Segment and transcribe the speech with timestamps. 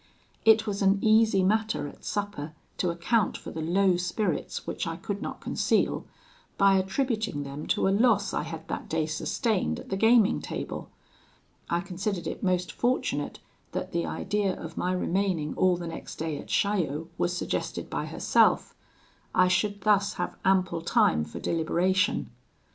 [0.45, 4.95] "It was an easy matter at supper to account for the low spirits which I
[4.95, 6.07] could not conceal,
[6.57, 10.89] by attributing them to a loss I had that day sustained at the gaming table.
[11.69, 13.37] I considered it most fortunate
[13.73, 18.07] that the idea of my remaining all the next day at Chaillot was suggested by
[18.07, 18.73] herself:
[19.35, 22.31] I should thus have ample time for deliberation.